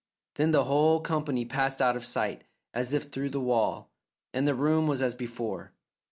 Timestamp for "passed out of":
1.45-2.07